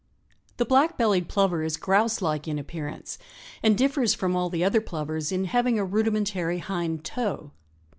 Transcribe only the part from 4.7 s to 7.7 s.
plovers in having a rudimentary hind toe.